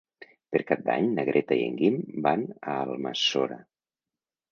Per 0.53 0.59
Cap 0.69 0.79
d'Any 0.85 1.09
na 1.17 1.25
Greta 1.27 1.57
i 1.59 1.65
en 1.65 1.77
Guim 1.81 1.99
van 2.29 2.47
a 2.71 2.73
Almassora. 2.87 3.59